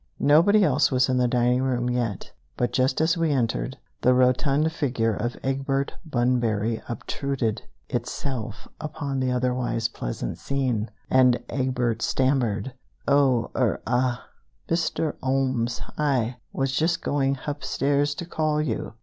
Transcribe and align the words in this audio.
Nobody 0.19 0.63
else 0.63 0.89
was 0.89 1.09
in 1.09 1.17
the 1.17 1.27
dining 1.27 1.61
room 1.61 1.87
yet, 1.87 2.31
but 2.57 2.73
just 2.73 2.99
as 2.99 3.17
we 3.19 3.29
entered, 3.31 3.77
the 4.01 4.15
rotund 4.15 4.71
figure 4.71 5.13
of 5.13 5.37
Egbert 5.43 5.93
Bunbury 6.03 6.81
obtruded 6.89 7.61
itself 7.87 8.67
upon 8.79 9.19
the 9.19 9.31
otherwise 9.31 9.87
pleasant 9.89 10.39
scene, 10.39 10.89
and 11.11 11.39
Egbert 11.51 12.01
stammered: 12.01 12.73
"Oh, 13.07 13.51
er, 13.55 13.79
ah, 13.85 14.25
Mister 14.67 15.17
'Olmes, 15.21 15.77
Hi 15.97 16.37
was 16.51 16.71
just 16.71 17.03
going 17.03 17.35
hupstairs 17.35 18.15
to 18.15 18.25
call 18.25 18.59
you." 18.59 18.95